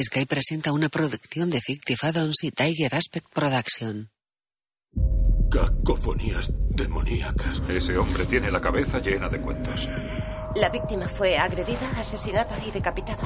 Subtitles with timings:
[0.00, 4.08] Sky presenta una producción de Fictive Addons y Tiger Aspect Production.
[5.50, 7.60] Cacofonías demoníacas.
[7.68, 9.86] Ese hombre tiene la cabeza llena de cuentos.
[10.54, 13.20] La víctima fue agredida, asesinada y decapitada.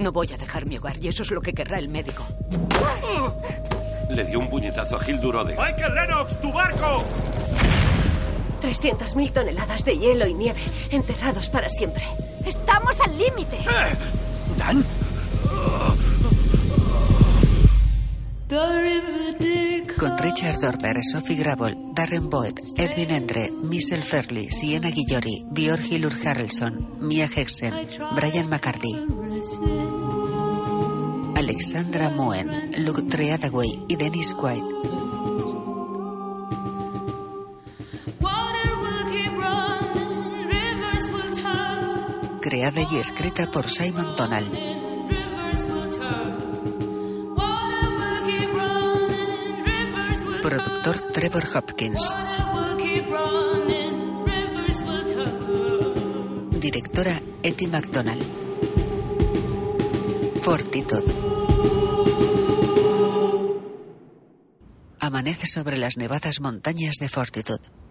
[0.00, 2.26] No voy a dejar mi hogar y eso es lo que querrá el médico.
[4.10, 5.54] Le dio un puñetazo a Gil Durode.
[5.54, 7.04] ¡Michael Lennox, tu barco!
[8.60, 12.02] 300.000 toneladas de hielo y nieve, enterrados para siempre.
[12.44, 13.58] ¡Estamos al límite!
[14.58, 14.84] ¿Dan?
[19.98, 26.12] Con Richard Dorber, Sophie Gravel, Darren Boyd, Edwin Endre, Michelle Fairley, Sienna Guillori, Björn Hilur
[26.26, 28.96] Harrelson, Mia Hexen, Brian McCarthy,
[31.36, 34.66] Alexandra Moen, Luke Treadaway y Dennis White.
[42.40, 44.71] Creada y escrita por Simon Donald.
[50.82, 52.12] Trevor Hopkins.
[56.58, 58.24] Directora Etty McDonald.
[60.40, 61.04] Fortitude.
[64.98, 67.81] Amanece sobre las nevadas montañas de Fortitude.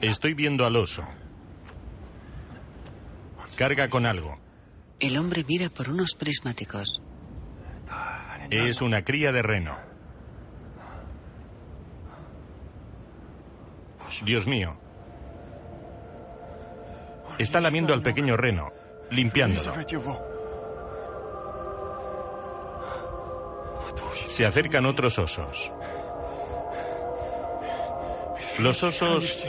[0.00, 1.04] Estoy viendo al oso.
[3.56, 4.38] Carga con algo.
[4.98, 7.02] El hombre mira por unos prismáticos.
[8.50, 9.76] Es una cría de reno.
[14.24, 14.76] Dios mío.
[17.38, 18.72] Está lamiendo al pequeño reno,
[19.10, 19.74] limpiándolo.
[24.26, 25.72] Se acercan otros osos.
[28.58, 29.46] Los osos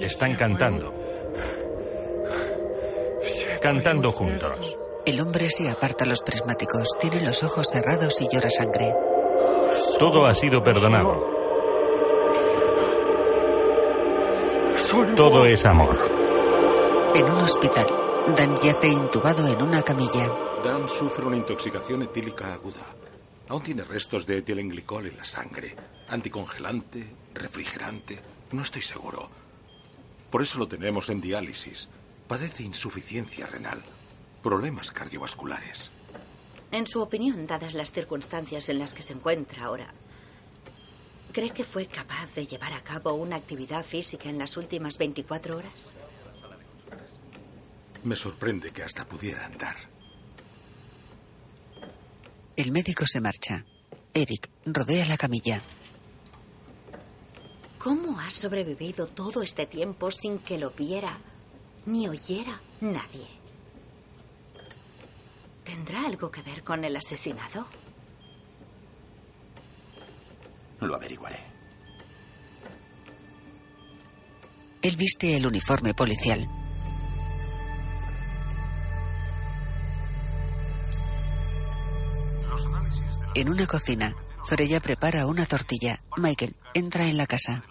[0.00, 0.92] están cantando.
[3.60, 4.78] Cantando juntos.
[5.06, 8.94] El hombre se aparta los prismáticos, tiene los ojos cerrados y llora sangre.
[9.98, 11.34] Todo ha sido perdonado.
[15.16, 15.96] Todo es amor.
[17.14, 17.86] En un hospital,
[18.36, 20.30] Dan yace intubado en una camilla.
[20.64, 22.86] Dan sufre una intoxicación etílica aguda.
[23.48, 25.74] Aún tiene restos de etilenglicol en la sangre.
[26.08, 28.18] Anticongelante, refrigerante.
[28.52, 29.28] No estoy seguro.
[30.34, 31.88] Por eso lo tenemos en diálisis.
[32.26, 33.80] Padece insuficiencia renal.
[34.42, 35.92] Problemas cardiovasculares.
[36.72, 39.92] En su opinión, dadas las circunstancias en las que se encuentra ahora,
[41.30, 45.56] ¿cree que fue capaz de llevar a cabo una actividad física en las últimas 24
[45.56, 45.92] horas?
[48.02, 49.76] Me sorprende que hasta pudiera andar.
[52.56, 53.64] El médico se marcha.
[54.12, 55.60] Eric rodea la camilla.
[57.84, 61.18] ¿Cómo ha sobrevivido todo este tiempo sin que lo viera
[61.84, 63.26] ni oyera nadie?
[65.64, 67.66] ¿Tendrá algo que ver con el asesinado?
[70.80, 71.40] Lo averiguaré.
[74.80, 76.48] Él viste el uniforme policial.
[83.34, 86.02] En una cocina, Freya prepara una tortilla.
[86.16, 87.62] Michael entra en la casa.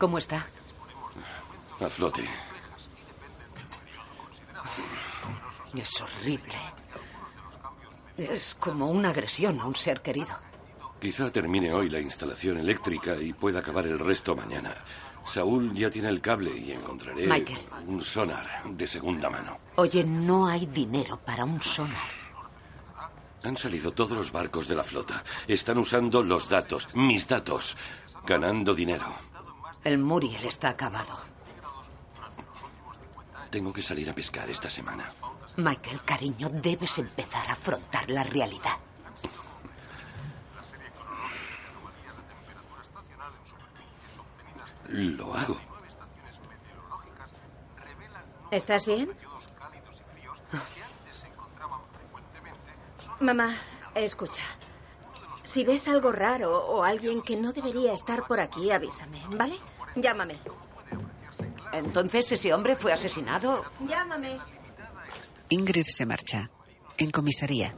[0.00, 0.46] ¿Cómo está?
[1.78, 2.24] A flote.
[5.74, 6.54] Es horrible.
[8.16, 10.34] Es como una agresión a un ser querido.
[10.98, 14.74] Quizá termine hoy la instalación eléctrica y pueda acabar el resto mañana.
[15.26, 17.60] Saúl ya tiene el cable y encontraré Michael.
[17.86, 19.58] un sonar de segunda mano.
[19.76, 22.08] Oye, no hay dinero para un sonar.
[23.42, 25.22] Han salido todos los barcos de la flota.
[25.46, 27.76] Están usando los datos, mis datos,
[28.26, 29.29] ganando dinero.
[29.82, 31.18] El Muriel está acabado.
[33.50, 35.10] Tengo que salir a pescar esta semana.
[35.56, 38.78] Michael, cariño, debes empezar a afrontar la realidad.
[44.88, 45.56] Lo hago.
[48.50, 49.10] ¿Estás bien?
[53.20, 53.54] Mamá,
[53.94, 54.42] escucha.
[55.50, 59.56] Si ves algo raro o alguien que no debería estar por aquí, avísame, ¿vale?
[59.96, 60.36] Llámame.
[61.72, 63.64] Entonces ese hombre fue asesinado.
[63.80, 64.38] Llámame.
[65.48, 66.48] Ingrid se marcha.
[66.98, 67.74] En comisaría.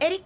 [0.00, 0.22] Eric,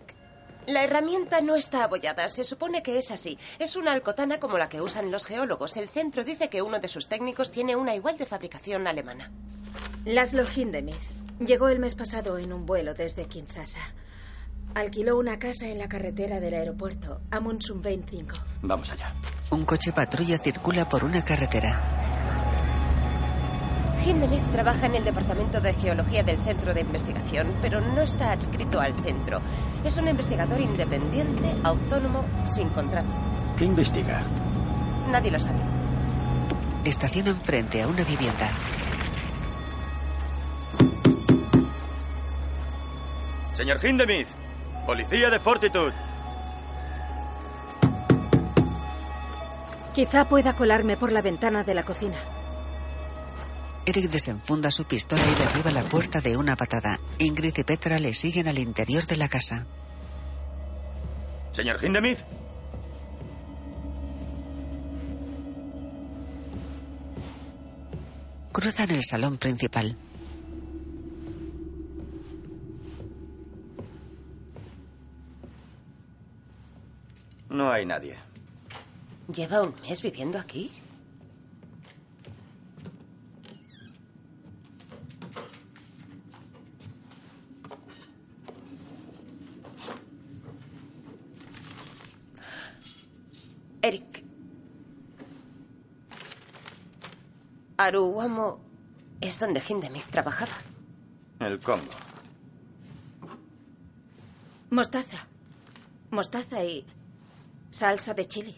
[0.67, 2.29] La herramienta no está abollada.
[2.31, 3.39] Se supone que es así.
[3.61, 5.77] Es una alcotana como la que usan los geólogos.
[5.77, 9.31] El centro dice que uno de sus técnicos tiene una igual de fabricación alemana.
[10.05, 13.81] Laszlo Hindemith llegó el mes pasado en un vuelo desde Kinshasa.
[14.75, 18.37] Alquiló una casa en la carretera del aeropuerto, Amundsen 25.
[18.63, 19.13] Vamos allá.
[19.51, 22.03] Un coche patrulla circula por una carretera.
[24.05, 28.81] Hindemith trabaja en el Departamento de Geología del Centro de Investigación, pero no está adscrito
[28.81, 29.41] al centro.
[29.85, 33.15] Es un investigador independiente, autónomo, sin contrato.
[33.57, 34.25] ¿Qué investiga?
[35.11, 35.61] Nadie lo sabe.
[36.85, 38.51] Estacionan frente a una vivienda.
[43.55, 44.29] Señor Hindemith,
[44.87, 45.93] policía de Fortitude.
[49.95, 52.17] Quizá pueda colarme por la ventana de la cocina.
[53.85, 56.99] Eric desenfunda su pistola y derriba la puerta de una patada.
[57.19, 59.67] Ingrid y Petra le siguen al interior de la casa.
[61.51, 62.21] Señor Hindemith.
[68.53, 69.99] Cruzan el salón principal.
[77.53, 78.17] No hay nadie.
[79.29, 80.71] ¿Lleva un mes viviendo aquí?
[93.83, 94.25] Eric.
[97.77, 98.61] Aruamo
[99.21, 100.53] es donde Hindemith trabajaba.
[101.39, 101.93] El Congo.
[104.71, 105.27] Mostaza.
[106.11, 106.87] Mostaza y
[107.73, 108.55] salsa de chili.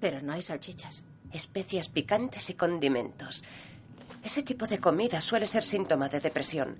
[0.00, 1.04] Pero no hay salchichas.
[1.32, 3.42] Especias picantes y condimentos.
[4.22, 6.78] Ese tipo de comida suele ser síntoma de depresión.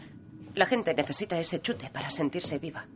[0.54, 2.86] La gente necesita ese chute para sentirse viva.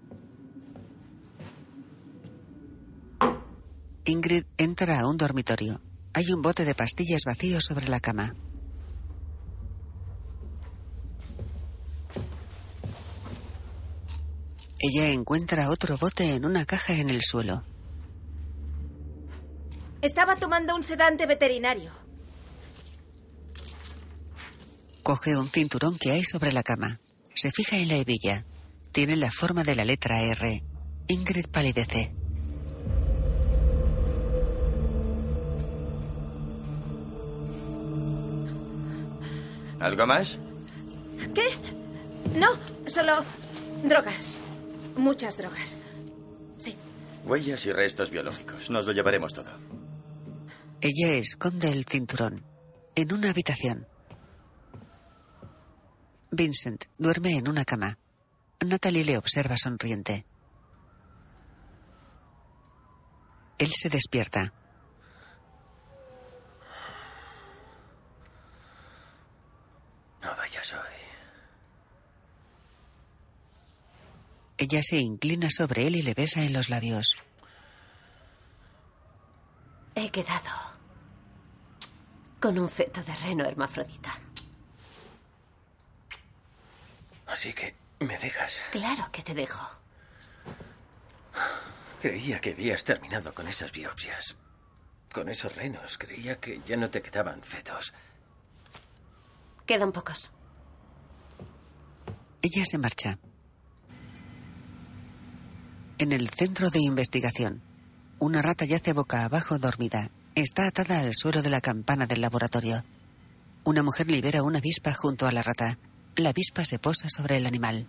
[4.05, 5.81] Ingrid entra a un dormitorio.
[6.15, 8.35] Hay un bote de pastillas vacío sobre la cama.
[14.81, 17.65] Ella encuentra otro bote en una caja en el suelo.
[20.01, 21.93] Estaba tomando un sedante veterinario.
[25.03, 27.01] Coge un cinturón que hay sobre la cama.
[27.35, 28.45] Se fija en la hebilla.
[28.93, 30.63] Tiene la forma de la letra R.
[31.09, 32.15] Ingrid palidece.
[39.81, 40.39] ¿Algo más?
[41.35, 41.49] ¿Qué?
[42.39, 42.51] No,
[42.87, 43.25] solo
[43.83, 44.35] drogas.
[44.99, 45.79] Muchas drogas.
[46.59, 46.77] Sí.
[47.25, 48.69] Huellas y restos biológicos.
[48.69, 49.51] Nos lo llevaremos todo.
[50.81, 52.45] Ella esconde el cinturón.
[52.97, 53.87] En una habitación.
[56.33, 57.97] Vincent duerme en una cama.
[58.61, 60.27] Natalie le observa sonriente.
[63.57, 64.53] Él se despierta.
[70.23, 70.88] No vayas hoy.
[74.59, 77.17] Ella se inclina sobre él y le besa en los labios.
[79.95, 80.51] He quedado
[82.41, 84.19] con un feto de reno hermafrodita.
[87.27, 88.55] Así que me dejas.
[88.73, 89.65] Claro que te dejo.
[92.01, 94.37] Creía que habías terminado con esas biopsias.
[95.13, 95.99] Con esos renos.
[95.99, 97.93] Creía que ya no te quedaban fetos.
[99.67, 100.31] Quedan pocos.
[102.43, 103.19] Ella se marcha.
[106.01, 107.61] En el centro de investigación,
[108.21, 110.13] una rata yace boca abajo dormida.
[110.37, 112.85] Está atada al suelo de la campana del laboratorio.
[113.65, 115.77] Una mujer libera una avispa junto a la rata.
[116.15, 117.89] La avispa se posa sobre el animal.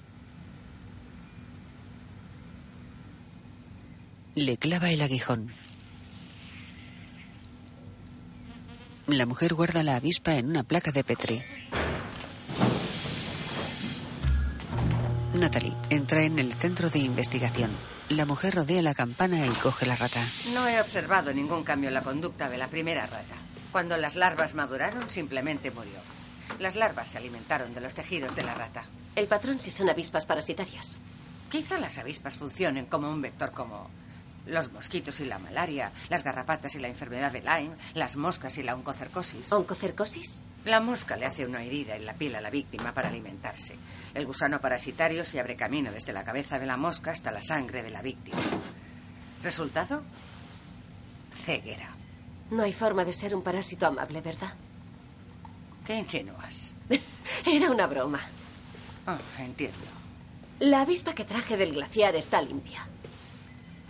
[4.33, 5.51] Le clava el aguijón.
[9.05, 11.43] La mujer guarda la avispa en una placa de Petri.
[15.35, 17.69] Natalie entra en el centro de investigación.
[18.09, 20.19] La mujer rodea la campana y coge la rata.
[20.53, 23.35] No he observado ningún cambio en la conducta de la primera rata.
[23.71, 25.99] Cuando las larvas maduraron, simplemente murió.
[26.59, 28.83] Las larvas se alimentaron de los tejidos de la rata.
[29.15, 30.97] El patrón si son avispas parasitarias.
[31.51, 33.91] Quizá las avispas funcionen como un vector como
[34.47, 38.63] los mosquitos y la malaria, las garrapatas y la enfermedad de Lyme, las moscas y
[38.63, 39.51] la oncocercosis.
[39.51, 40.41] ¿Oncocercosis?
[40.65, 43.75] La mosca le hace una herida en la piel a la víctima para alimentarse.
[44.13, 47.81] El gusano parasitario se abre camino desde la cabeza de la mosca hasta la sangre
[47.81, 48.37] de la víctima.
[49.41, 50.03] ¿Resultado?
[51.45, 51.95] Ceguera.
[52.51, 54.53] No hay forma de ser un parásito amable, ¿verdad?
[55.85, 56.73] ¿Qué insinúas?
[57.45, 58.19] Era una broma.
[59.07, 59.77] Oh, entiendo.
[60.59, 62.85] La avispa que traje del glaciar está limpia.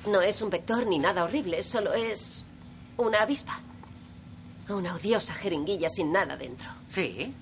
[0.05, 2.43] No es un vector ni nada horrible, solo es
[2.97, 3.59] una avispa.
[4.69, 6.69] Una odiosa jeringuilla sin nada dentro.
[6.87, 7.33] Sí.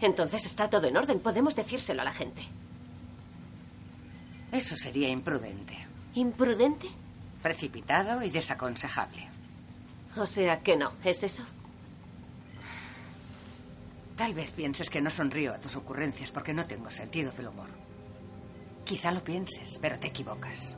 [0.00, 1.20] Entonces está todo en orden.
[1.20, 2.42] Podemos decírselo a la gente.
[4.50, 5.86] Eso sería imprudente.
[6.14, 6.88] ¿Imprudente?
[7.42, 9.28] Precipitado y desaconsejable.
[10.16, 11.44] O sea que no, ¿es eso?
[14.16, 17.68] Tal vez pienses que no sonrío a tus ocurrencias porque no tengo sentido del humor.
[18.84, 20.76] Quizá lo pienses, pero te equivocas.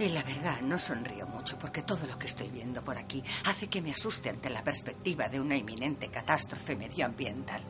[0.00, 3.68] Y la verdad, no sonrío mucho porque todo lo que estoy viendo por aquí hace
[3.68, 7.60] que me asuste ante la perspectiva de una inminente catástrofe medioambiental.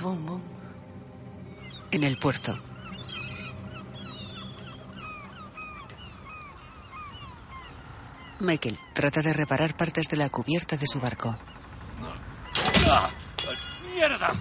[0.00, 0.42] Bum, bum.
[1.92, 2.58] En el puerto.
[8.40, 11.38] Michael trata de reparar partes de la cubierta de su barco.
[12.88, 13.08] ¡Ah!
[13.94, 14.32] ¡Mierda!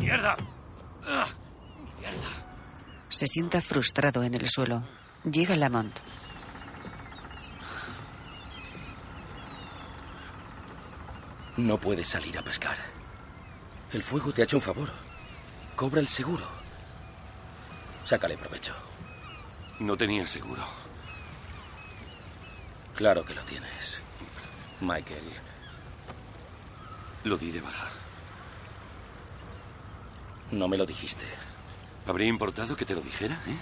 [0.00, 0.36] ¡Mierda!
[1.06, 1.28] ¡Ah!
[2.00, 2.43] ¡Mierda!
[3.14, 4.82] Se sienta frustrado en el suelo.
[5.22, 6.00] Llega Lamont.
[11.56, 12.76] No puedes salir a pescar.
[13.92, 14.90] El fuego te ha hecho un favor.
[15.76, 16.44] Cobra el seguro.
[18.04, 18.74] Sácale provecho.
[19.78, 20.64] No tenía seguro.
[22.96, 24.00] Claro que lo tienes.
[24.80, 25.30] Michael.
[27.22, 27.90] Lo di de baja.
[30.50, 31.53] No me lo dijiste.
[32.06, 33.56] ¿Habría importado que te lo dijera, eh?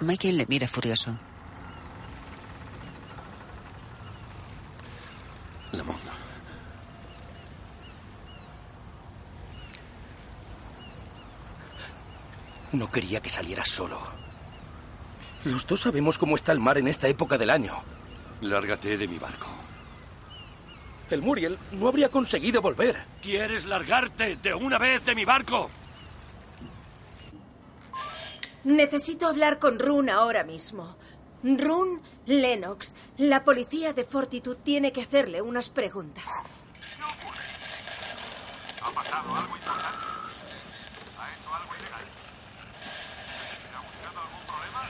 [0.00, 1.18] Michael le mira furioso.
[5.72, 5.98] Lamont.
[12.72, 13.98] No quería que salieras solo.
[15.44, 17.72] Los dos sabemos cómo está el mar en esta época del año.
[18.42, 19.48] Lárgate de mi barco.
[21.10, 22.96] El Muriel no habría conseguido volver.
[23.22, 25.70] ¿Quieres largarte de una vez de mi barco?
[28.64, 30.96] Necesito hablar con Rune ahora mismo.
[31.42, 32.94] Rune Lennox.
[33.16, 36.26] La policía de Fortitude tiene que hacerle unas preguntas.
[38.82, 39.98] ¿Ha pasado algo importante?
[41.18, 42.02] ¿Ha hecho algo ilegal?
[43.74, 44.82] ¿Ha buscado algún problema?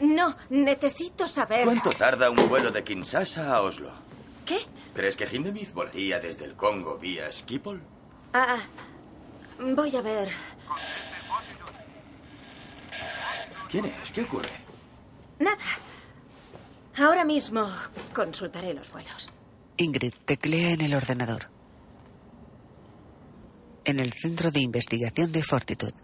[0.00, 1.64] No, necesito saber.
[1.64, 4.05] ¿Cuánto tarda un vuelo de Kinshasa a Oslo?
[4.46, 4.60] ¿Qué?
[4.94, 7.82] ¿Crees que Hindemith volaría desde el Congo vía Schiphol?
[8.32, 8.58] Ah,
[9.58, 10.30] voy a ver.
[13.68, 14.12] ¿Quién es?
[14.12, 14.48] ¿Qué ocurre?
[15.40, 15.64] Nada.
[16.96, 17.68] Ahora mismo
[18.14, 19.28] consultaré los vuelos.
[19.76, 21.50] Ingrid teclea en el ordenador.
[23.84, 25.94] En el centro de investigación de Fortitude.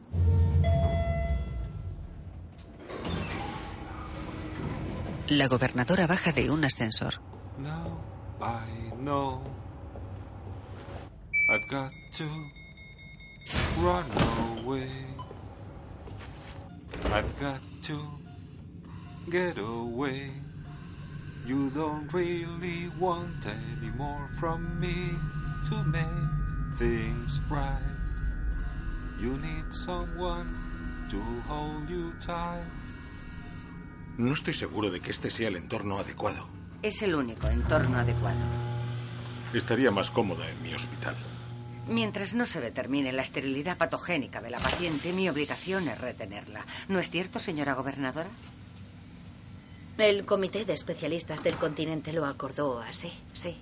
[5.29, 7.15] La gobernadora baja de un ascensor.
[7.59, 8.12] Now
[8.43, 8.67] I
[8.99, 9.41] know
[11.49, 12.25] I've got to
[13.79, 14.05] run
[14.59, 14.91] away.
[17.05, 17.99] I've got to
[19.31, 20.33] get away.
[21.47, 25.13] You don't really want any more from me
[25.69, 27.79] to make things right.
[29.21, 30.51] You need someone
[31.11, 32.65] to hold you tight.
[34.19, 36.52] No estoy seguro de que este sea el entorno adecuado.
[36.83, 38.41] Es el único entorno adecuado.
[39.55, 41.15] Estaría más cómoda en mi hospital.
[41.89, 46.65] Mientras no se determine la esterilidad patogénica de la paciente, mi obligación es retenerla.
[46.89, 48.29] ¿No es cierto, señora gobernadora?
[49.99, 53.57] El comité de especialistas del continente lo acordó así, sí.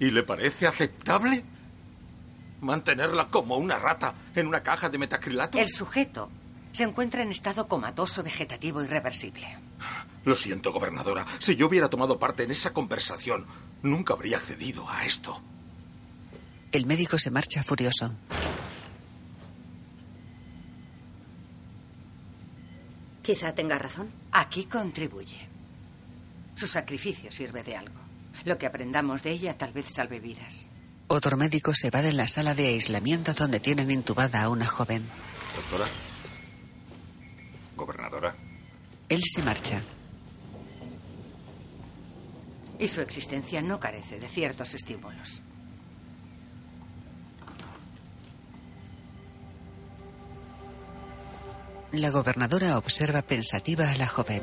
[0.00, 1.44] ¿Y le parece aceptable?
[2.60, 5.58] ¿Mantenerla como una rata en una caja de metacrilato?
[5.58, 6.30] El sujeto
[6.72, 9.58] se encuentra en estado comatoso vegetativo irreversible.
[10.24, 11.26] Lo siento, gobernadora.
[11.38, 13.46] Si yo hubiera tomado parte en esa conversación,
[13.82, 15.40] nunca habría accedido a esto.
[16.72, 18.12] El médico se marcha furioso.
[23.22, 24.10] Quizá tenga razón.
[24.32, 25.48] Aquí contribuye.
[26.54, 28.00] Su sacrificio sirve de algo.
[28.44, 30.68] Lo que aprendamos de ella tal vez salve vidas.
[31.06, 35.04] Otro médico se va de la sala de aislamiento donde tienen intubada a una joven.
[35.54, 35.86] Doctora.
[37.76, 38.34] Gobernadora.
[39.08, 39.82] Él se marcha.
[42.78, 45.42] Y su existencia no carece de ciertos estímulos.
[51.92, 54.42] La gobernadora observa pensativa a la joven.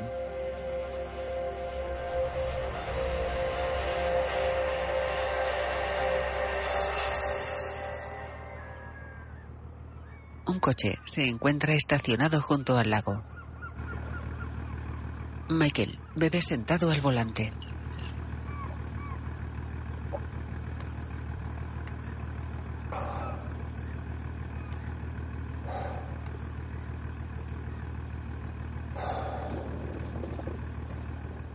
[10.46, 13.22] Un coche se encuentra estacionado junto al lago.
[15.50, 17.52] Michael bebe sentado al volante.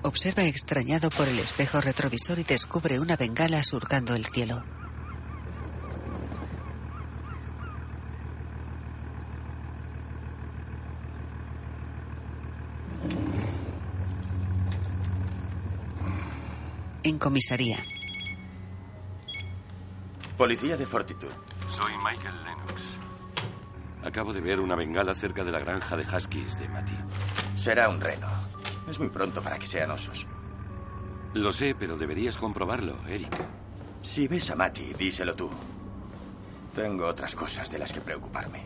[0.07, 4.63] Observa extrañado por el espejo retrovisor y descubre una bengala surcando el cielo.
[17.03, 17.79] En comisaría.
[20.37, 21.35] Policía de Fortitude.
[21.67, 22.97] Soy Michael Lennox.
[24.05, 26.95] Acabo de ver una bengala cerca de la granja de Huskies de Matty.
[27.55, 28.46] Será un reno.
[28.87, 30.27] Es muy pronto para que sean osos.
[31.33, 33.35] Lo sé, pero deberías comprobarlo, Eric.
[34.01, 35.49] Si ves a Matty, díselo tú.
[36.73, 38.63] Tengo otras cosas de las que preocuparme.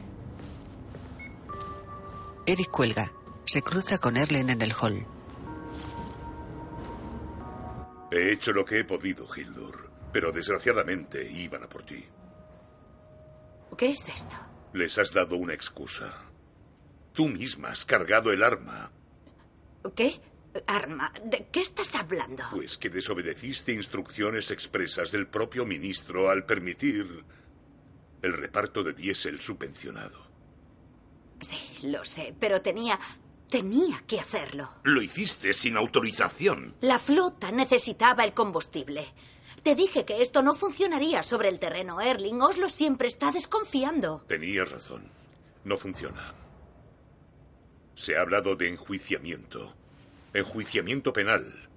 [2.45, 3.11] Eric cuelga.
[3.45, 5.05] Se cruza con Erlen en el hall.
[8.11, 9.89] He hecho lo que he podido, Hildur.
[10.13, 12.05] Pero desgraciadamente iban a por ti.
[13.77, 14.35] ¿Qué es esto?
[14.73, 16.11] Les has dado una excusa.
[17.13, 18.91] Tú misma has cargado el arma.
[19.95, 20.19] ¿Qué?
[20.67, 21.13] Arma.
[21.23, 22.43] ¿De qué estás hablando?
[22.51, 27.23] Pues que desobedeciste instrucciones expresas del propio ministro al permitir
[28.21, 30.27] el reparto de diésel subvencionado.
[31.39, 32.99] Sí, lo sé, pero tenía.
[33.49, 34.69] tenía que hacerlo.
[34.83, 36.75] Lo hiciste sin autorización.
[36.81, 39.07] La flota necesitaba el combustible.
[39.63, 42.01] Te dije que esto no funcionaría sobre el terreno.
[42.01, 44.23] Erling Oslo siempre está desconfiando.
[44.27, 45.09] Tenías razón.
[45.63, 46.33] No funciona.
[48.01, 49.75] Se ha hablado de enjuiciamiento.
[50.33, 51.69] Enjuiciamiento penal.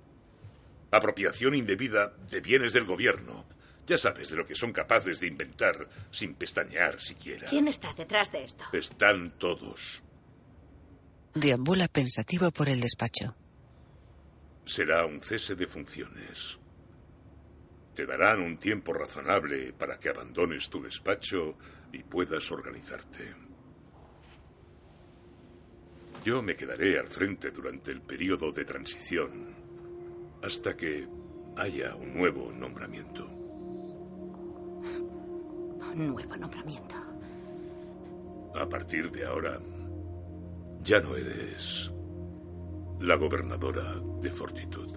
[0.90, 3.44] Apropiación indebida de bienes del gobierno.
[3.86, 7.50] Ya sabes de lo que son capaces de inventar sin pestañear siquiera.
[7.50, 8.64] ¿Quién está detrás de esto?
[8.72, 10.02] Están todos.
[11.34, 13.36] Deambula pensativo por el despacho.
[14.64, 16.58] Será un cese de funciones.
[17.94, 21.58] Te darán un tiempo razonable para que abandones tu despacho
[21.92, 23.53] y puedas organizarte.
[26.22, 29.54] Yo me quedaré al frente durante el periodo de transición
[30.42, 31.06] hasta que
[31.56, 33.26] haya un nuevo nombramiento.
[35.94, 36.94] Un nuevo nombramiento.
[38.54, 39.58] A partir de ahora,
[40.82, 41.90] ya no eres
[43.00, 44.92] la gobernadora de Fortitud.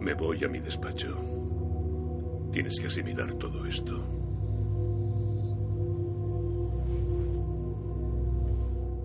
[0.00, 1.16] Me voy a mi despacho.
[2.54, 3.96] Tienes que asimilar todo esto.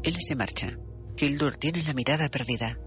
[0.04, 0.78] Él se marcha.
[1.18, 2.78] Hildur tiene la mirada perdida.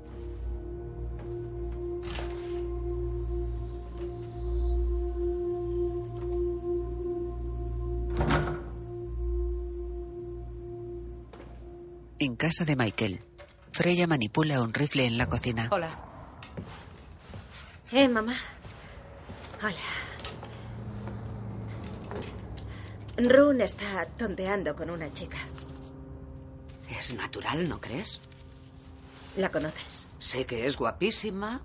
[12.20, 13.18] En casa de Michael,
[13.72, 15.68] Freya manipula un rifle en la cocina.
[15.72, 15.98] Hola.
[17.90, 18.36] Eh, mamá.
[19.60, 20.11] Hola.
[23.28, 25.38] Rune está tonteando con una chica.
[26.88, 28.20] Es natural, ¿no crees?
[29.36, 30.08] ¿La conoces?
[30.18, 31.60] Sé que es guapísima.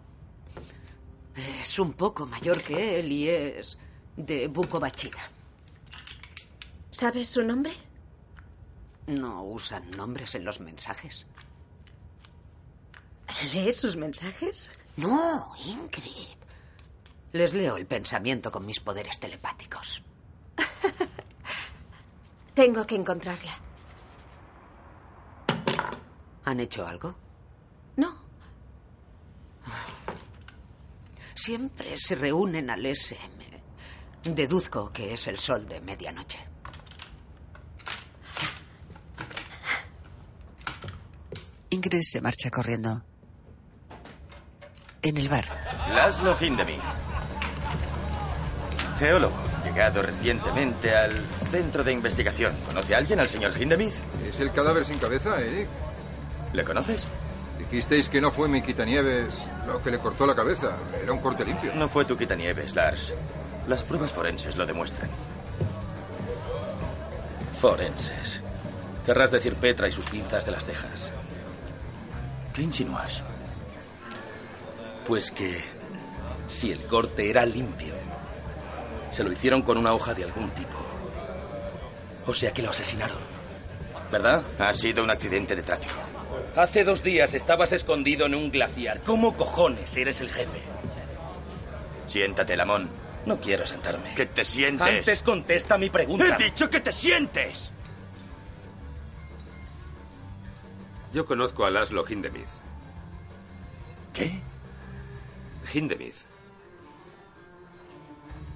[1.60, 3.78] Es un poco mayor que él y es
[4.16, 5.22] de Bukovachina.
[6.90, 7.74] ¿Sabes su nombre?
[9.08, 11.28] No usan nombres en los mensajes.
[13.54, 14.72] ¿Lees sus mensajes?
[14.96, 16.38] No, Ingrid.
[17.34, 20.02] Les leo el pensamiento con mis poderes telepáticos.
[22.58, 23.52] Tengo que encontrarla.
[26.46, 27.14] ¿Han hecho algo?
[27.98, 28.16] No.
[31.36, 33.62] Siempre se reúnen al SM.
[34.24, 36.40] Deduzco que es el sol de medianoche.
[41.70, 43.04] Ingrid se marcha corriendo.
[45.04, 45.46] En el bar,
[45.94, 46.82] Laszlo Hindemith.
[48.98, 52.56] Geólogo, llegado recientemente al centro de investigación.
[52.66, 53.96] ¿Conoce a alguien al señor Hindemith?
[54.28, 55.68] Es el cadáver sin cabeza, Eric.
[56.54, 57.06] ¿Le conoces?
[57.58, 60.78] Dijisteis que no fue mi quitanieves lo que le cortó la cabeza.
[61.02, 61.74] Era un corte limpio.
[61.76, 63.14] No fue tu quitanieves, Lars.
[63.68, 65.10] Las pruebas forenses lo demuestran.
[67.60, 68.42] Forenses.
[69.06, 71.12] Querrás decir Petra y sus pinzas de las cejas.
[72.54, 73.24] ¿Qué insinúas?
[75.06, 75.64] Pues que
[76.48, 77.94] si el corte era limpio,
[79.12, 80.78] se lo hicieron con una hoja de algún tipo.
[82.28, 83.18] O sea que lo asesinaron.
[84.12, 84.44] ¿Verdad?
[84.60, 85.96] Ha sido un accidente de tráfico.
[86.56, 89.02] Hace dos días estabas escondido en un glaciar.
[89.04, 90.60] ¿Cómo cojones eres el jefe?
[92.08, 92.90] Siéntate, Lamón.
[93.26, 94.14] No quiero sentarme.
[94.16, 94.88] Que te sientes.
[94.88, 96.38] Antes contesta mi pregunta.
[96.40, 97.74] He dicho que te sientes.
[101.14, 102.48] Yo conozco a Laszlo Hindemith.
[104.14, 104.40] ¿Qué?
[105.74, 106.16] Hindemith.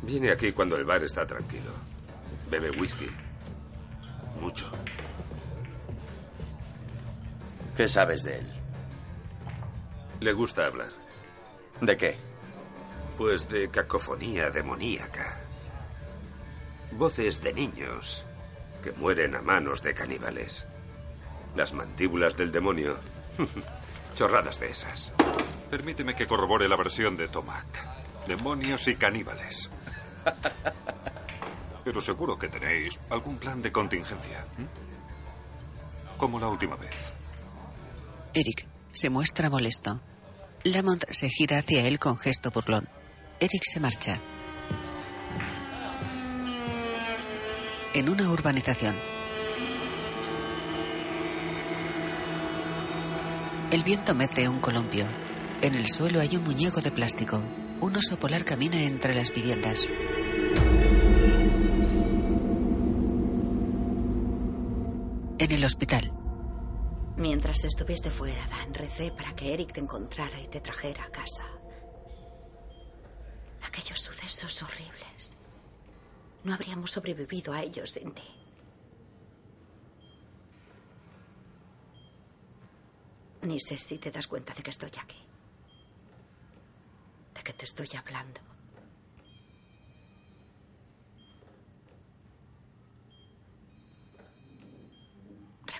[0.01, 1.71] Viene aquí cuando el bar está tranquilo.
[2.49, 3.07] Bebe whisky.
[4.39, 4.71] Mucho.
[7.75, 8.47] ¿Qué sabes de él?
[10.19, 10.89] Le gusta hablar.
[11.79, 12.17] ¿De qué?
[13.17, 15.39] Pues de cacofonía demoníaca.
[16.91, 18.25] Voces de niños
[18.83, 20.67] que mueren a manos de caníbales.
[21.55, 22.97] Las mandíbulas del demonio.
[24.15, 25.13] Chorradas de esas.
[25.69, 28.27] Permíteme que corrobore la versión de Tomac.
[28.27, 29.69] Demonios y caníbales.
[31.83, 34.45] Pero seguro que tenéis algún plan de contingencia.
[36.17, 37.13] Como la última vez.
[38.33, 40.01] Eric se muestra molesto.
[40.63, 42.87] Lamont se gira hacia él con gesto burlón.
[43.39, 44.21] Eric se marcha.
[47.93, 48.95] En una urbanización.
[53.71, 55.07] El viento mece un columpio.
[55.61, 57.41] En el suelo hay un muñeco de plástico.
[57.79, 59.87] Un oso polar camina entre las viviendas.
[65.61, 66.11] El hospital.
[67.17, 71.45] Mientras estuviste fuera, Dan, recé para que Eric te encontrara y te trajera a casa.
[73.61, 75.37] Aquellos sucesos horribles.
[76.43, 78.23] No habríamos sobrevivido a ellos sin ti.
[83.43, 85.23] Ni sé si te das cuenta de que estoy aquí.
[87.35, 88.50] De que te estoy hablando.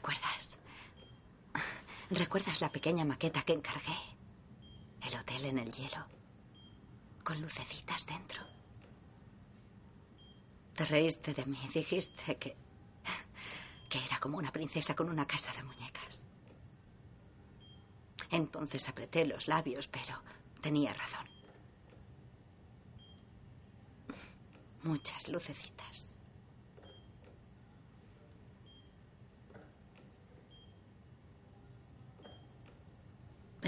[0.01, 0.57] ¿Recuerdas?
[2.09, 3.95] ¿Recuerdas la pequeña maqueta que encargué?
[4.99, 6.07] El hotel en el hielo.
[7.23, 8.41] Con lucecitas dentro.
[10.73, 11.59] Te reíste de mí.
[11.71, 12.57] Dijiste que.
[13.89, 16.25] que era como una princesa con una casa de muñecas.
[18.31, 20.19] Entonces apreté los labios, pero
[20.61, 21.27] tenía razón.
[24.81, 26.11] Muchas lucecitas.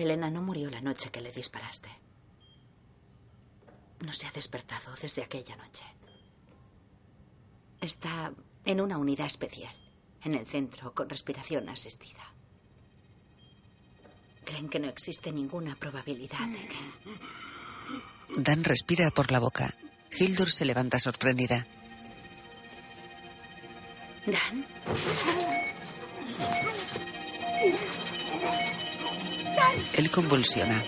[0.04, 1.89] Elena no murió la noche que le disparaste.
[4.02, 5.86] No se ha despertado desde aquella noche.
[7.82, 8.34] Está
[8.66, 9.76] en una unidad especial,
[10.24, 12.34] en el centro, con respiración asistida.
[14.44, 18.42] Creen que no existe ninguna probabilidad de que...
[18.42, 19.74] Dan respira por la boca.
[20.18, 21.66] Hildur se levanta sorprendida.
[24.26, 24.66] ¿Dan?
[29.93, 30.84] Él convulsiona.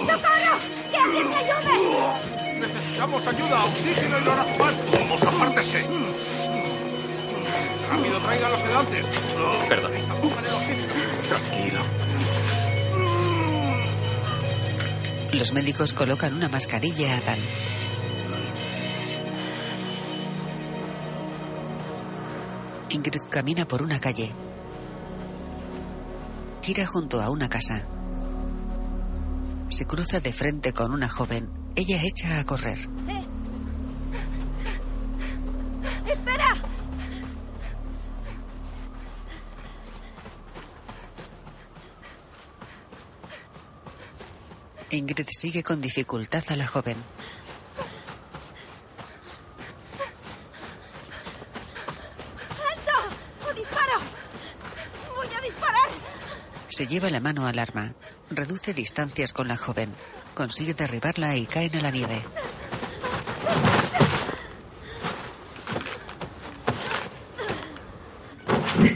[0.00, 0.58] ¡Socorro!
[0.90, 2.58] ¡Que alguien me ayude!
[2.60, 4.74] Necesitamos ayuda, oxígeno y lorazepam.
[4.92, 5.86] Vamos, apártese.
[7.88, 9.06] Rápido, traiga los sedantes.
[9.68, 10.02] Perdone.
[11.28, 11.80] Tranquilo.
[15.32, 17.38] Los médicos colocan una mascarilla a Dan.
[22.90, 24.32] Ingrid camina por una calle.
[26.68, 27.86] Gira junto a una casa.
[29.70, 31.48] Se cruza de frente con una joven.
[31.74, 32.76] Ella echa a correr.
[36.06, 36.54] ¡Espera!
[44.90, 46.98] Ingrid sigue con dificultad a la joven.
[52.70, 53.48] ¡Alto!
[53.48, 54.00] ¡O disparo!
[55.16, 55.88] ¡Voy a disparar!
[56.78, 57.92] Se lleva la mano al arma.
[58.30, 59.92] Reduce distancias con la joven.
[60.32, 62.22] Consigue derribarla y caen a la nieve.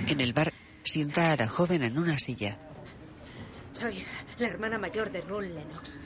[0.07, 0.53] En el bar,
[0.85, 2.57] sienta a la joven en una silla.
[3.73, 4.07] Soy
[4.39, 5.99] la hermana mayor de Rune Lennox.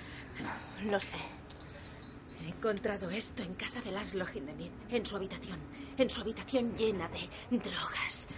[0.83, 1.19] Lo sé.
[2.43, 5.59] He encontrado esto en casa de Laszlo Hindemith, en su habitación.
[5.99, 8.29] En su habitación llena de drogas.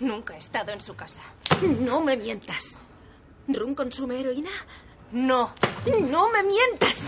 [0.00, 1.22] Nunca he estado en su casa.
[1.62, 2.78] No me mientas.
[3.48, 4.50] ¿Run consume heroína?
[5.12, 5.54] No.
[6.10, 7.02] ¡No me mientas!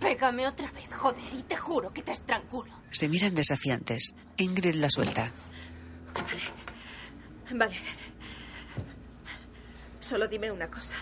[0.00, 2.72] Pégame otra vez, joder, y te juro que te estrangulo.
[2.90, 4.14] Se miran desafiantes.
[4.36, 5.32] Ingrid la suelta.
[7.52, 7.76] Vale.
[10.00, 10.94] Solo dime una cosa.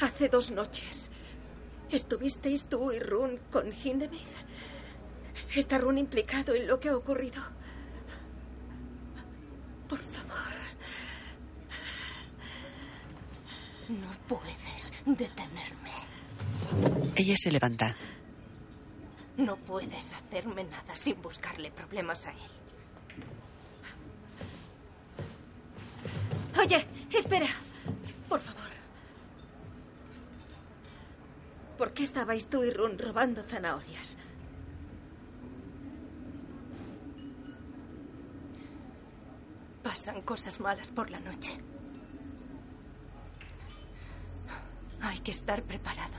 [0.00, 1.10] Hace dos noches,
[1.90, 4.20] ¿estuvisteis tú y Run con Hindemith?
[5.54, 7.42] ¿Está Run implicado en lo que ha ocurrido?
[9.88, 10.52] Por favor.
[13.92, 15.90] No puedes detenerme.
[17.14, 17.94] Ella se levanta.
[19.36, 22.50] No puedes hacerme nada sin buscarle problemas a él.
[26.58, 27.48] Oye, espera.
[28.30, 28.70] Por favor.
[31.76, 34.16] ¿Por qué estabais tú y Run robando zanahorias?
[39.82, 41.60] Pasan cosas malas por la noche.
[45.02, 46.18] Hay que estar preparado.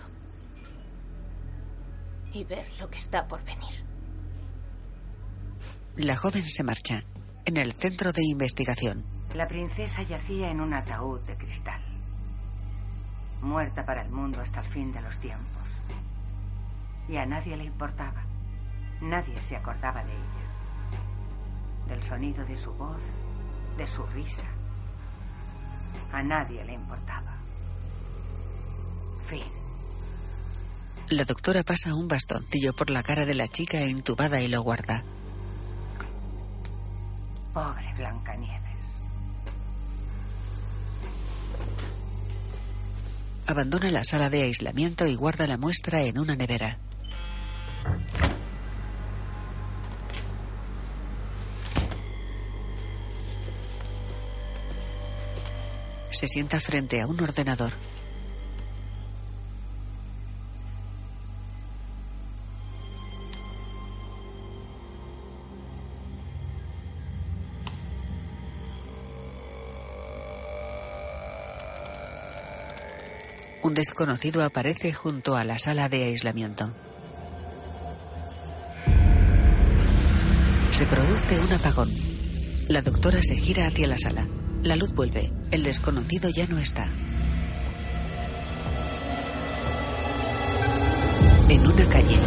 [2.34, 3.86] Y ver lo que está por venir.
[5.96, 7.04] La joven se marcha.
[7.46, 9.04] En el centro de investigación,
[9.36, 11.82] La princesa yacía en un ataúd de cristal,
[13.42, 15.48] muerta para el mundo hasta el fin de los tiempos.
[17.10, 18.24] Y a nadie le importaba.
[19.02, 21.90] Nadie se acordaba de ella.
[21.90, 23.04] Del sonido de su voz,
[23.78, 24.48] de su risa.
[26.14, 27.36] A nadie le importaba.
[29.30, 29.44] Fin.
[31.10, 35.04] la doctora pasa un bastoncillo por la cara de la chica intubada y lo guarda.
[37.54, 38.62] Pobre Blancanieves.
[43.46, 46.80] Abandona la sala de aislamiento y guarda la muestra en una nevera.
[56.10, 57.74] Se sienta frente a un ordenador.
[73.64, 76.70] Un desconocido aparece junto a la sala de aislamiento.
[80.74, 81.90] Se produce un apagón.
[82.68, 84.28] La doctora se gira hacia la sala.
[84.64, 85.32] La luz vuelve.
[85.52, 86.88] El desconocido ya no está.
[91.48, 92.18] En una calle,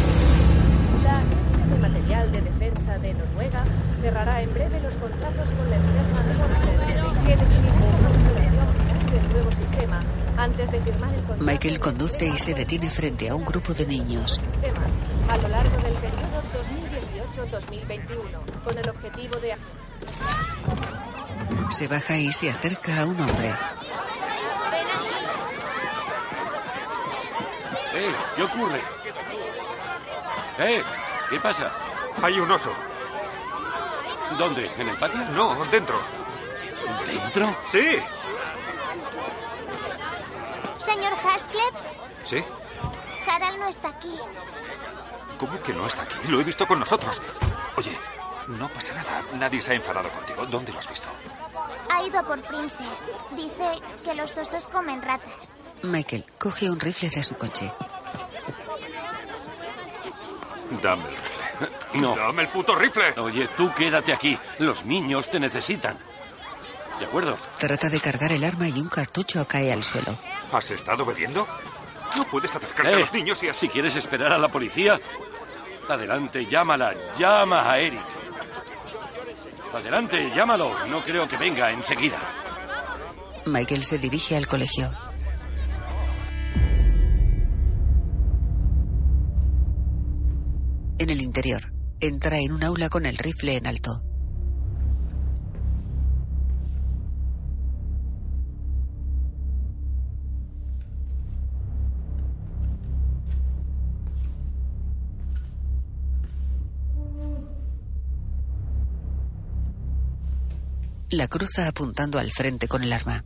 [1.03, 3.63] La Agencia de Material de Defensa de Noruega
[4.01, 9.33] cerrará en breve los contratos con la empresa Norster, que definirá la configuración final del
[9.33, 10.01] nuevo sistema
[10.37, 13.85] antes de firmar el contrato Michael conduce y se detiene frente a un grupo de
[13.85, 14.39] niños.
[14.39, 14.93] sistemas
[15.29, 16.41] a lo largo del periodo
[17.51, 19.55] 2018-2021 con el objetivo de
[21.69, 23.49] Se baja y se acerca a un hombre.
[27.93, 28.11] ¡Eh!
[28.35, 28.81] ¿Qué ocurre?
[30.59, 30.81] ¡Eh!
[31.29, 31.71] ¿Qué pasa?
[32.21, 32.71] Hay un oso.
[34.37, 34.69] ¿Dónde?
[34.77, 35.19] ¿En el patio?
[35.35, 35.99] No, dentro.
[37.05, 37.55] ¿Dentro?
[37.71, 37.99] Sí.
[42.25, 42.43] ¿Sí?
[43.29, 44.15] Harald no está aquí.
[45.37, 46.27] ¿Cómo que no está aquí?
[46.27, 47.21] Lo he visto con nosotros.
[47.75, 47.97] Oye,
[48.47, 49.21] no pasa nada.
[49.33, 50.45] Nadie se ha enfadado contigo.
[50.45, 51.07] ¿Dónde lo has visto?
[51.91, 53.05] Ha ido por Princess.
[53.31, 55.53] Dice que los osos comen ratas.
[55.83, 57.71] Michael coge un rifle de su coche.
[60.81, 61.37] Dame el rifle.
[61.93, 62.15] No.
[62.15, 63.13] Dame el puto rifle.
[63.19, 64.37] Oye, tú quédate aquí.
[64.59, 65.97] Los niños te necesitan.
[66.99, 67.37] ¿De acuerdo?
[67.57, 70.17] Trata de cargar el arma y un cartucho cae al suelo.
[70.51, 71.45] ¿Has estado bebiendo?
[72.15, 73.67] No puedes acercarte a Eh, los niños y así.
[73.67, 74.99] Si quieres esperar a la policía,
[75.89, 76.93] adelante, llámala.
[77.17, 78.01] Llama a Eric.
[79.73, 80.85] Adelante, llámalo.
[80.87, 82.17] No creo que venga enseguida.
[83.45, 84.91] Michael se dirige al colegio.
[90.99, 94.01] En el interior, entra en un aula con el rifle en alto.
[111.09, 113.23] La cruza apuntando al frente con el arma.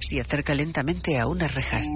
[0.00, 1.86] Se acerca lentamente a unas rejas.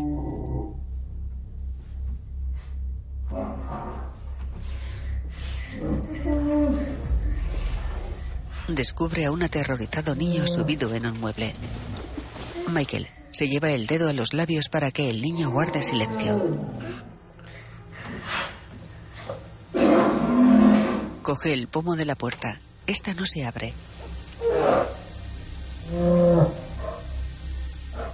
[8.69, 11.53] Descubre a un aterrorizado niño subido en un mueble.
[12.69, 16.41] Michael se lleva el dedo a los labios para que el niño guarde silencio.
[21.21, 22.61] Coge el pomo de la puerta.
[22.87, 23.73] Esta no se abre.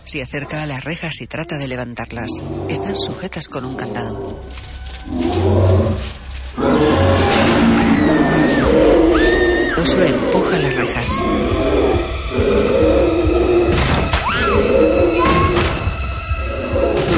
[0.05, 2.31] Se acerca a las rejas y trata de levantarlas.
[2.71, 4.41] Están sujetas con un candado.
[9.77, 11.23] Oso empuja las rejas.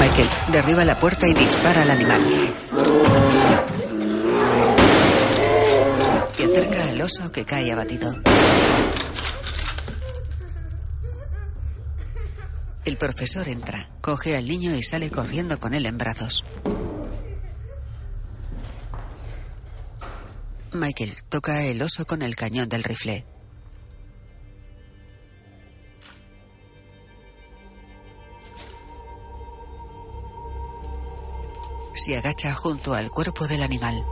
[0.03, 2.21] Michael derriba la puerta y dispara al animal.
[6.37, 8.13] Y acerca al oso que cae abatido.
[12.85, 16.45] El profesor entra, coge al niño y sale corriendo con él en brazos.
[20.73, 23.32] Michael toca el oso con el cañón del rifle.
[32.03, 34.05] se agacha junto al cuerpo del animal.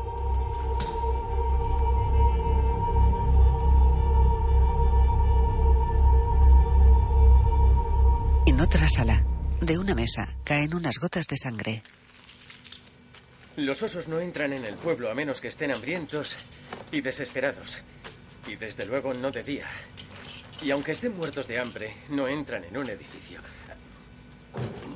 [8.46, 9.24] En otra sala,
[9.60, 11.82] de una mesa, caen unas gotas de sangre.
[13.56, 16.36] Los osos no entran en el pueblo a menos que estén hambrientos
[16.92, 17.78] y desesperados.
[18.46, 19.66] Y desde luego no de día.
[20.62, 23.40] Y aunque estén muertos de hambre, no entran en un edificio.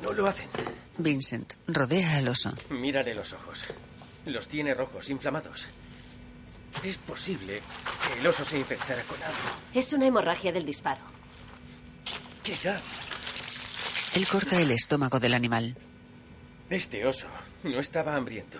[0.04, 0.48] No lo hacen.
[0.98, 2.52] Vincent rodea al oso.
[2.68, 3.62] Mírale los ojos.
[4.26, 5.66] Los tiene rojos, inflamados.
[6.82, 7.62] Es posible
[8.06, 9.38] que el oso se infectara con algo.
[9.72, 11.00] Es una hemorragia del disparo.
[12.42, 12.78] Quizá
[14.14, 15.74] Él corta el estómago del animal.
[16.68, 17.26] este oso
[17.62, 18.58] no estaba hambriento.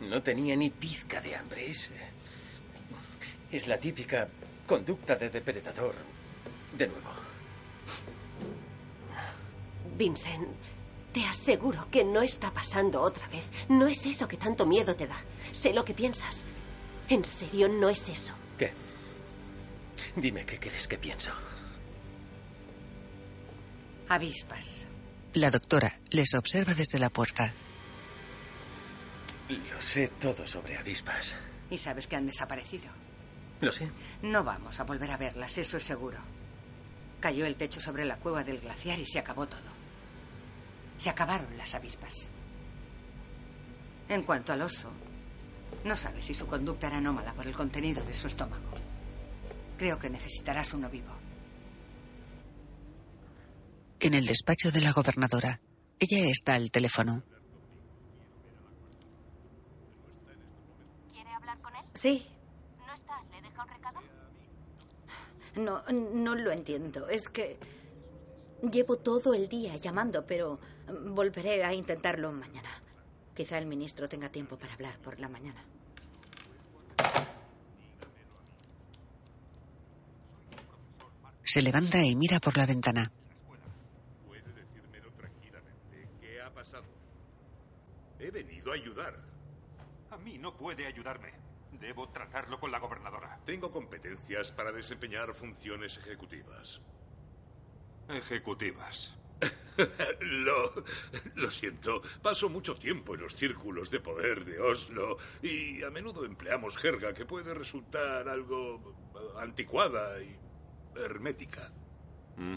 [0.00, 1.70] No tenía ni pizca de hambre.
[1.70, 1.88] Es,
[3.52, 4.26] es la típica
[4.66, 5.94] conducta de depredador.
[6.76, 7.17] De nuevo.
[9.98, 10.46] Vincent,
[11.12, 13.44] te aseguro que no está pasando otra vez.
[13.68, 15.16] No es eso que tanto miedo te da.
[15.50, 16.44] Sé lo que piensas.
[17.08, 18.32] En serio, no es eso.
[18.56, 18.72] ¿Qué?
[20.14, 21.30] Dime qué crees que pienso.
[24.08, 24.86] Avispas.
[25.34, 27.52] La doctora les observa desde la puerta.
[29.48, 31.34] Lo sé todo sobre avispas.
[31.70, 32.86] Y sabes que han desaparecido.
[33.60, 33.90] Lo sé.
[34.22, 36.18] No vamos a volver a verlas, eso es seguro.
[37.20, 39.77] Cayó el techo sobre la cueva del glaciar y se acabó todo.
[40.98, 42.30] Se acabaron las avispas.
[44.08, 44.90] En cuanto al oso,
[45.84, 48.70] no sabes si su conducta era anómala por el contenido de su estómago.
[49.76, 51.12] Creo que necesitarás uno vivo.
[54.00, 55.60] En el despacho de la gobernadora,
[55.98, 57.22] ella está al teléfono.
[61.12, 61.84] ¿Quiere hablar con él?
[61.94, 62.26] Sí.
[62.86, 63.22] ¿No está?
[63.30, 64.00] ¿Le deja un recado?
[65.56, 67.08] No, no lo entiendo.
[67.08, 67.58] Es que
[68.70, 70.58] llevo todo el día llamando, pero
[70.88, 72.70] volveré a intentarlo mañana.
[73.34, 75.64] Quizá el ministro tenga tiempo para hablar por la mañana.
[81.44, 83.10] Se levanta y mira por la ventana.
[84.26, 86.08] ¿Puede decírmelo tranquilamente?
[86.20, 86.84] ¿Qué ha pasado?
[88.18, 89.18] He venido a ayudar.
[90.10, 91.32] A mí no puede ayudarme.
[91.80, 93.40] Debo tratarlo con la gobernadora.
[93.44, 96.80] Tengo competencias para desempeñar funciones ejecutivas.
[98.08, 99.16] Ejecutivas.
[100.20, 100.84] lo,
[101.36, 102.02] lo siento.
[102.22, 107.14] Paso mucho tiempo en los círculos de poder de Oslo y a menudo empleamos jerga
[107.14, 110.36] que puede resultar algo eh, anticuada y
[110.96, 111.70] hermética.
[112.36, 112.56] ¿Mm?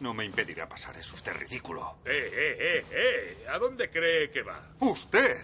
[0.00, 1.98] No me impedirá pasar, es usted ridículo.
[2.04, 3.46] ¡Eh, eh, eh, eh!
[3.48, 4.60] ¿A dónde cree que va?
[4.80, 5.40] ¡Usted!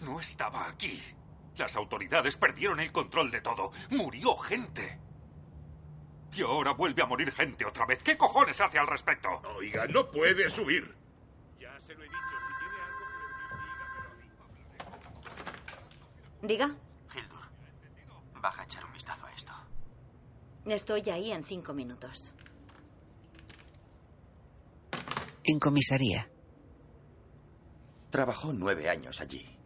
[0.00, 1.00] No estaba aquí.
[1.56, 3.70] Las autoridades perdieron el control de todo.
[3.90, 4.98] Murió gente.
[6.34, 8.02] Y ahora vuelve a morir gente otra vez.
[8.02, 9.28] ¿Qué cojones hace al respecto?
[9.56, 10.94] Oiga, no puede subir.
[11.58, 12.18] Ya se lo he dicho.
[12.48, 14.82] Si tiene algo que decir,
[16.40, 16.74] dígamelo.
[16.74, 16.74] Diga.
[17.14, 19.52] Hildur, baja a echar un vistazo a esto.
[20.64, 22.32] Estoy ahí en cinco minutos.
[25.44, 26.30] En comisaría.
[28.10, 29.58] Trabajó nueve años allí.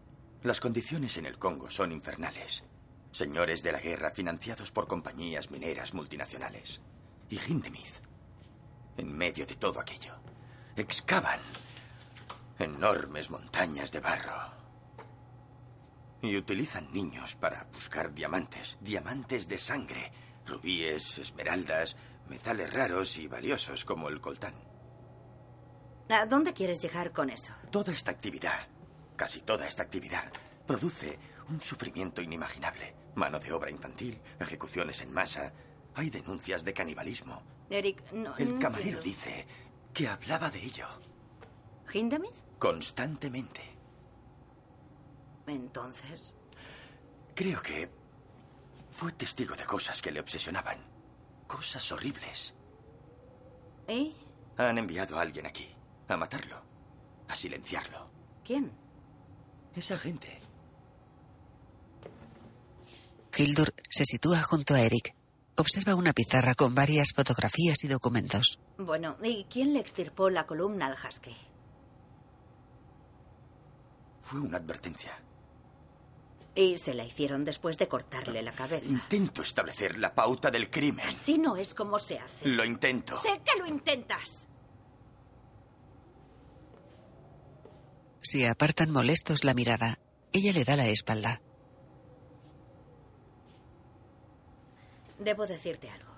[0.43, 2.65] Las condiciones en el Congo son infernales.
[3.17, 6.83] Señores de la guerra financiados por compañías mineras multinacionales.
[7.31, 8.03] Y Hindemith,
[8.99, 10.13] en medio de todo aquello,
[10.77, 11.41] excavan
[12.59, 14.53] enormes montañas de barro.
[16.21, 20.13] Y utilizan niños para buscar diamantes, diamantes de sangre,
[20.45, 21.97] rubíes, esmeraldas,
[22.29, 24.57] metales raros y valiosos como el coltán.
[26.11, 27.55] ¿A dónde quieres llegar con eso?
[27.71, 28.69] Toda esta actividad,
[29.17, 30.31] casi toda esta actividad,
[30.67, 33.06] produce un sufrimiento inimaginable.
[33.17, 35.53] Mano de obra infantil, ejecuciones en masa.
[35.95, 37.43] Hay denuncias de canibalismo.
[37.71, 38.37] Eric, no.
[38.37, 39.03] El no camarero quiero.
[39.03, 39.47] dice
[39.93, 40.87] que hablaba de ello
[41.93, 42.35] ¿Hindemith?
[42.59, 43.63] constantemente.
[45.47, 46.35] Entonces.
[47.35, 47.89] Creo que
[48.91, 50.79] fue testigo de cosas que le obsesionaban.
[51.47, 52.55] Cosas horribles.
[53.89, 54.15] ¿Y?
[54.59, 55.69] Han enviado a alguien aquí,
[56.09, 56.61] a matarlo,
[57.29, 58.11] a silenciarlo.
[58.45, 58.73] ¿Quién?
[59.75, 60.41] Esa gente.
[63.37, 65.15] Hildur se sitúa junto a Eric.
[65.57, 68.59] Observa una pizarra con varias fotografías y documentos.
[68.79, 71.35] Bueno, ¿y quién le extirpó la columna al husky?
[74.21, 75.19] Fue una advertencia.
[76.55, 78.87] Y se la hicieron después de cortarle la cabeza.
[78.87, 81.07] Intento establecer la pauta del crimen.
[81.07, 82.49] Así no es como se hace.
[82.49, 83.19] Lo intento.
[83.19, 84.49] Sé que lo intentas.
[88.19, 89.99] Se apartan molestos la mirada.
[90.33, 91.41] Ella le da la espalda.
[95.19, 96.13] Debo decirte algo.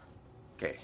[0.56, 0.78] ¿Qué?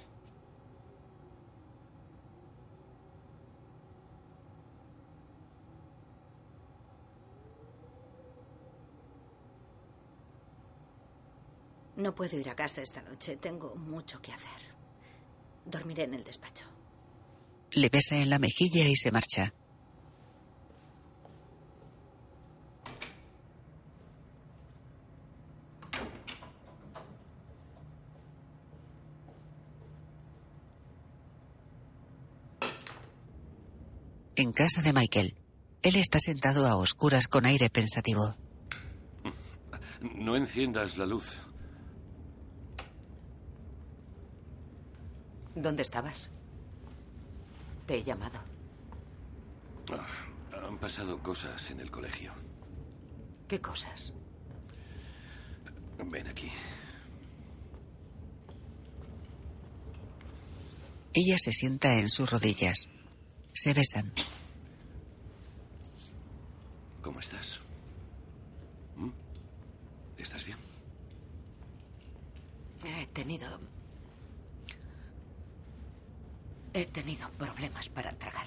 [11.97, 13.37] No puedo ir a casa esta noche.
[13.37, 14.49] Tengo mucho que hacer.
[15.65, 16.67] Dormiré en el despacho.
[17.71, 19.55] Le besa en la mejilla y se marcha.
[34.45, 35.35] En casa de Michael.
[35.81, 38.37] Él está sentado a oscuras con aire pensativo.
[40.03, 41.41] No enciendas la luz.
[45.55, 46.29] ¿Dónde estabas?
[47.87, 48.39] Te he llamado.
[49.91, 52.35] Ah, han pasado cosas en el colegio.
[53.49, 54.13] ¿Qué cosas?
[56.05, 56.51] Ven aquí.
[61.15, 62.91] Ella se sienta en sus rodillas.
[63.55, 64.13] Se besan.
[67.05, 67.61] ¿Cómo estás?
[68.97, 69.11] ¿Mm?
[70.17, 70.57] ¿Estás bien?
[72.83, 73.61] He tenido...
[76.73, 78.47] He tenido problemas para tragar.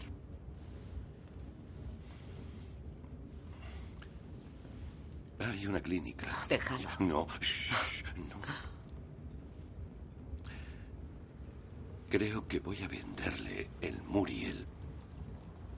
[5.40, 6.26] Hay una clínica.
[6.50, 6.90] Déjalo.
[7.00, 8.42] No, shh, no.
[12.10, 14.66] Creo que voy a venderle el Muriel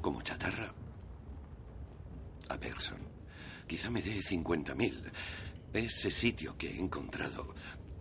[0.01, 0.73] como chatarra
[2.49, 2.99] a Bergson.
[3.67, 5.11] Quizá me dé 50.000.
[5.73, 7.53] Ese sitio que he encontrado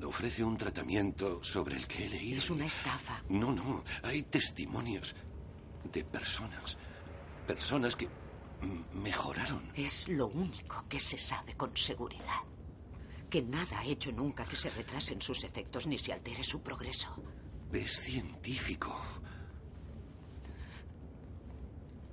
[0.03, 2.39] ofrece un tratamiento sobre el que he leído.
[2.39, 3.23] Es una estafa.
[3.29, 3.85] No, no.
[4.03, 5.15] Hay testimonios
[5.93, 6.77] de personas.
[7.47, 8.09] Personas que
[8.95, 9.71] mejoraron.
[9.75, 12.43] Es lo único que se sabe con seguridad.
[13.29, 17.23] Que nada ha hecho nunca que se retrasen sus efectos ni se altere su progreso.
[17.73, 18.99] Es científico.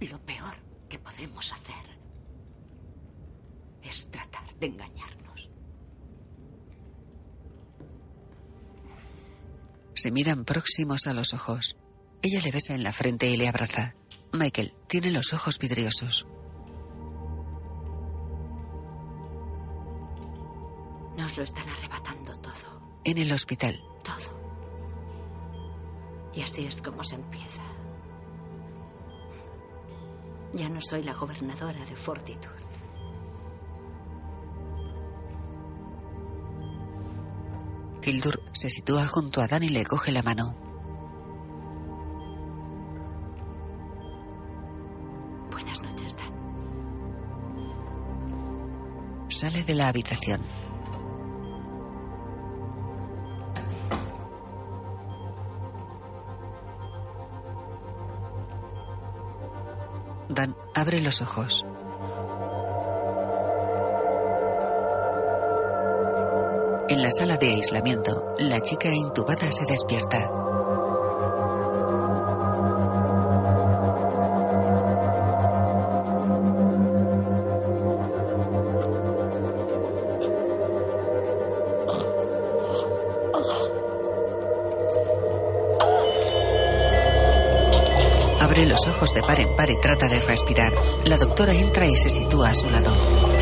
[0.02, 0.56] Lo peor
[0.90, 1.96] que podemos hacer
[3.90, 5.50] es tratar de engañarnos.
[9.94, 11.78] Se miran próximos a los ojos.
[12.22, 13.96] Ella le besa en la frente y le abraza.
[14.34, 16.28] Michael tiene los ojos vidriosos.
[21.18, 22.82] Nos lo están arrebatando todo.
[23.06, 24.46] En el hospital, Todo.
[26.34, 27.62] Y así es como se empieza.
[30.54, 32.65] Ya no soy la gobernadora de Fortitud.
[38.06, 40.56] Hildur se sitúa junto a Dan y le coge la mano.
[45.52, 46.32] Buenas noches, Dan.
[49.28, 50.42] Sale de la habitación.
[60.30, 61.66] Dan abre los ojos.
[66.96, 70.32] En la sala de aislamiento, la chica intubada se despierta.
[88.40, 90.72] Abre los ojos de par en par y trata de respirar.
[91.04, 93.35] La doctora entra y se sitúa a su lado.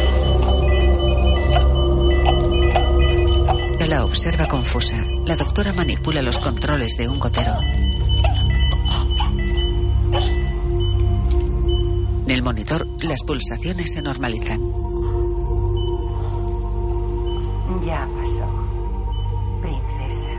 [4.14, 5.03] Observa confusa.
[5.26, 7.57] La doctora manipula los controles de un gotero.
[12.22, 14.61] En el monitor, las pulsaciones se normalizan.
[17.84, 18.47] Ya pasó,
[19.64, 20.30] princesa.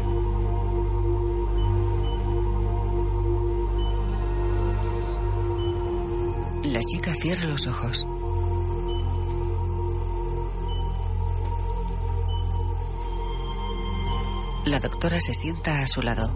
[6.63, 8.07] La chica cierra los ojos.
[14.67, 16.33] La doctora se sienta a su lado.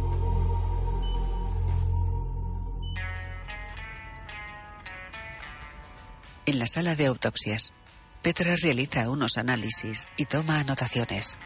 [6.45, 7.72] En la sala de autopsias,
[8.20, 11.39] Petra realiza unos análisis y toma anotaciones.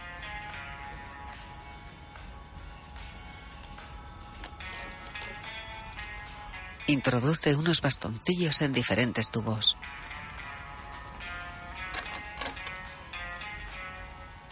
[6.89, 9.76] Introduce unos bastoncillos en diferentes tubos.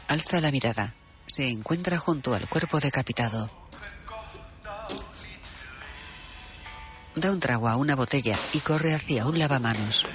[0.07, 0.95] Alza la mirada.
[1.31, 3.49] Se encuentra junto al cuerpo decapitado.
[7.14, 10.07] Da un trago a una botella y corre hacia un lavamanos.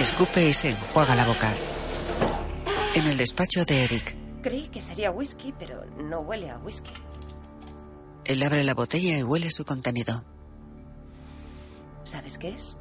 [0.00, 1.52] Escupe y se enjuaga la boca.
[2.94, 6.92] En el despacho de Eric, Creí que sería whisky, pero no huele a whisky.
[8.24, 10.24] él abre la botella y huele su contenido.
[12.04, 12.76] ¿Sabes qué es?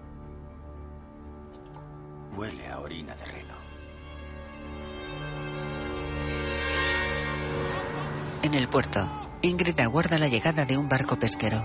[2.35, 3.56] Huele a orina de reno.
[8.43, 9.09] En el puerto,
[9.41, 11.63] Ingrid aguarda la llegada de un barco pesquero.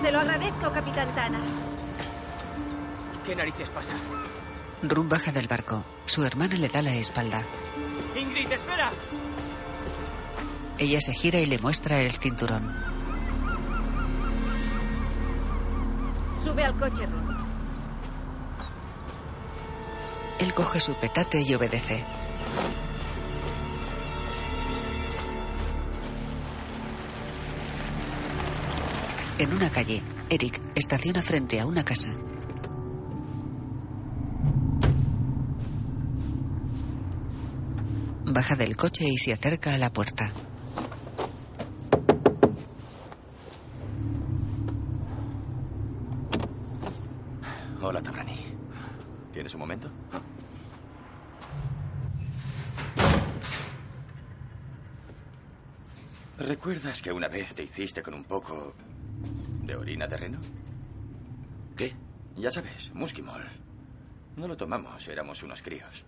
[0.00, 1.40] Se lo agradezco, Capitán Tana.
[3.24, 3.94] ¿Qué narices pasa?
[4.82, 5.82] Rum baja del barco.
[6.04, 7.42] Su hermana le da la espalda.
[8.14, 8.90] Ingrid, espera.
[10.76, 12.93] Ella se gira y le muestra el cinturón.
[16.44, 17.34] Sube al coche, Rum.
[20.38, 22.04] Él coge su petate y obedece.
[29.38, 32.08] En una calle, Eric estaciona frente a una casa.
[38.26, 40.30] Baja del coche y se acerca a la puerta.
[47.86, 48.38] Hola, Tabrani.
[49.54, 49.90] ¿Tienes un momento?
[56.38, 58.74] ¿Recuerdas que una vez te hiciste con un poco
[59.62, 60.38] de orina de reno?
[61.76, 61.94] ¿Qué?
[62.36, 63.44] Ya sabes, muskimol.
[64.36, 66.04] No lo tomamos, éramos unos críos.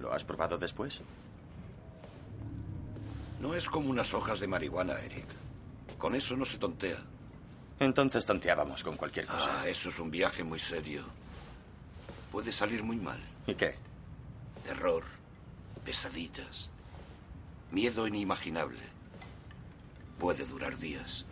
[0.00, 1.02] ¿Lo has probado después?
[3.40, 5.26] No es como unas hojas de marihuana, Eric.
[5.98, 6.98] Con eso no se tontea.
[7.80, 9.62] Entonces tonteábamos con cualquier cosa.
[9.62, 11.02] Ah, eso es un viaje muy serio.
[12.30, 13.18] Puede salir muy mal.
[13.46, 13.74] ¿Y qué?
[14.62, 15.02] Terror,
[15.82, 16.68] pesadillas,
[17.70, 18.82] miedo inimaginable.
[20.18, 21.24] Puede durar días.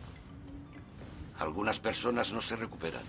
[1.39, 3.05] Algunas personas no se recuperan.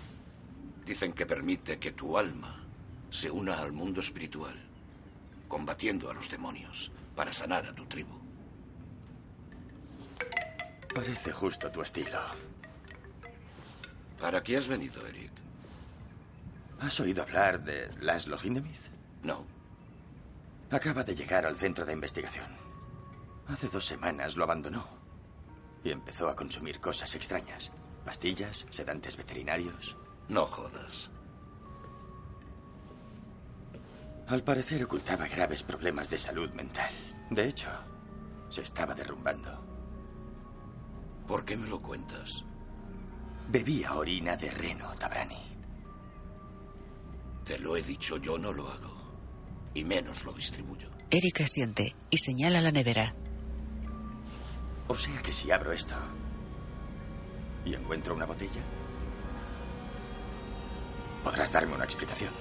[0.84, 2.62] Dicen que permite que tu alma
[3.10, 4.54] se una al mundo espiritual,
[5.48, 8.20] combatiendo a los demonios para sanar a tu tribu.
[10.94, 12.49] Parece justo tu estilo.
[14.20, 15.32] ¿Para qué has venido, Eric?
[16.80, 18.88] ¿Has oído hablar de Laszlo Hindemith?
[19.22, 19.44] No.
[20.70, 22.46] Acaba de llegar al centro de investigación.
[23.48, 24.86] Hace dos semanas lo abandonó
[25.82, 27.72] y empezó a consumir cosas extrañas.
[28.04, 29.96] Pastillas, sedantes veterinarios.
[30.28, 31.10] No jodas.
[34.28, 36.92] Al parecer ocultaba graves problemas de salud mental.
[37.30, 37.70] De hecho,
[38.48, 39.64] se estaba derrumbando.
[41.26, 42.44] ¿Por qué me lo cuentas?
[43.50, 45.42] Bebía orina de reno, Tabrani.
[47.44, 48.96] Te lo he dicho, yo no lo hago.
[49.74, 50.88] Y menos lo distribuyo.
[51.10, 53.12] Eric asiente y señala la nevera.
[54.86, 55.96] O sea que si abro esto
[57.64, 58.62] y encuentro una botella,
[61.24, 62.32] podrás darme una explicación.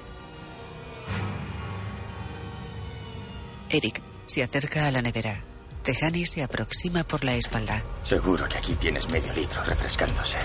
[3.68, 5.44] Eric se acerca a la nevera.
[5.82, 7.84] Tejani se aproxima por la espalda.
[8.04, 10.38] Seguro que aquí tienes medio litro refrescándose.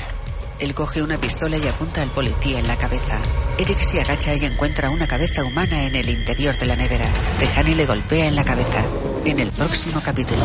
[0.58, 3.20] Él coge una pistola y apunta al policía en la cabeza.
[3.58, 7.12] Eric se agacha y encuentra una cabeza humana en el interior de la nevera.
[7.38, 8.84] Tejani le golpea en la cabeza.
[9.24, 10.44] En el próximo capítulo.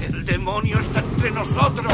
[0.00, 1.92] El demonio está entre nosotros.